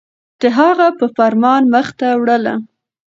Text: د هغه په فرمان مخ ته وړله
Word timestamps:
د 0.41 0.43
هغه 0.59 0.87
په 0.99 1.05
فرمان 1.15 1.63
مخ 1.73 1.87
ته 1.99 2.07
وړله 2.21 2.55